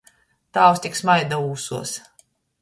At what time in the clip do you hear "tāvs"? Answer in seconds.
0.57-0.81